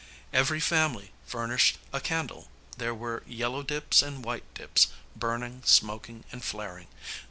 Every 0.33 0.59
family 0.59 1.11
furnished 1.27 1.77
a 1.93 1.99
candle. 2.01 2.47
There 2.75 2.95
were 2.95 3.21
yellow 3.27 3.61
dips 3.61 4.01
and 4.01 4.25
white 4.25 4.51
dips, 4.55 4.87
burning, 5.15 5.61
smoking, 5.63 6.23
and 6.31 6.43
flaring. 6.43 6.87